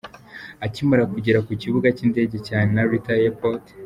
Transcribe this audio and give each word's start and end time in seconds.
akimara 0.65 1.03
kugera 1.13 1.39
ku 1.45 1.51
kibuga 1.61 1.87
cyindege 1.97 2.37
cya 2.47 2.57
Narita 2.73 3.11
airport. 3.21 3.63